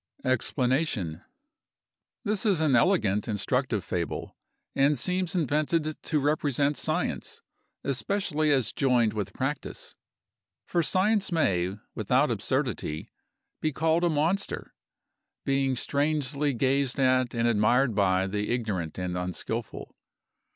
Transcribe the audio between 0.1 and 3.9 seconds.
EXPLANATION.—This is an elegant, instructive